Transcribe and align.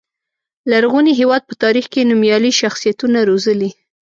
لرغوني 0.71 1.13
هېواد 1.19 1.41
په 1.49 1.53
تاریخ 1.63 1.85
کې 1.93 2.07
نومیالي 2.09 2.51
شخصیتونه 2.61 3.19
روزلي. 3.29 3.71